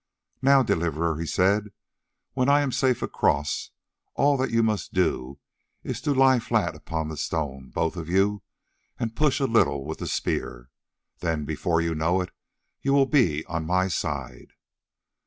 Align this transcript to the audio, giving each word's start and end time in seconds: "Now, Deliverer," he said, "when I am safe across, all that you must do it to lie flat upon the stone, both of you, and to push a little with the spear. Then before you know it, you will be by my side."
"Now, 0.41 0.63
Deliverer," 0.63 1.19
he 1.19 1.27
said, 1.27 1.73
"when 2.33 2.49
I 2.49 2.61
am 2.61 2.71
safe 2.71 3.03
across, 3.03 3.69
all 4.15 4.35
that 4.37 4.49
you 4.49 4.63
must 4.63 4.95
do 4.95 5.37
it 5.83 5.93
to 5.97 6.15
lie 6.15 6.39
flat 6.39 6.73
upon 6.75 7.07
the 7.07 7.15
stone, 7.17 7.69
both 7.69 7.95
of 7.95 8.09
you, 8.09 8.41
and 8.99 9.11
to 9.11 9.15
push 9.15 9.39
a 9.39 9.45
little 9.45 9.85
with 9.85 9.99
the 9.99 10.07
spear. 10.07 10.71
Then 11.19 11.45
before 11.45 11.81
you 11.81 11.93
know 11.93 12.19
it, 12.19 12.31
you 12.81 12.93
will 12.93 13.05
be 13.05 13.43
by 13.43 13.59
my 13.59 13.89
side." 13.89 14.53